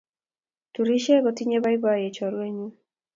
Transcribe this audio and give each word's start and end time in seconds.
Turishe 0.73 1.13
kotinye 1.25 1.57
boiboyee 1.63 2.13
chorwenyu 2.15 2.67